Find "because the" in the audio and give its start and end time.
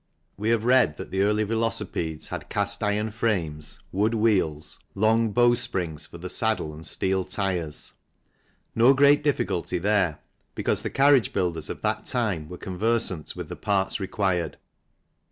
10.55-10.89